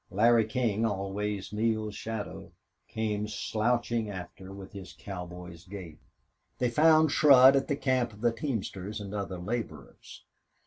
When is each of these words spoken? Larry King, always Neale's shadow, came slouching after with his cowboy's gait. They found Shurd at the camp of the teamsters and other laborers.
Larry 0.09 0.45
King, 0.45 0.83
always 0.83 1.53
Neale's 1.53 1.93
shadow, 1.95 2.51
came 2.87 3.27
slouching 3.27 4.09
after 4.09 4.51
with 4.51 4.71
his 4.73 4.93
cowboy's 4.97 5.63
gait. 5.65 5.99
They 6.57 6.71
found 6.71 7.11
Shurd 7.11 7.55
at 7.55 7.67
the 7.67 7.75
camp 7.75 8.11
of 8.11 8.21
the 8.21 8.31
teamsters 8.31 8.99
and 8.99 9.13
other 9.13 9.37
laborers. 9.37 10.23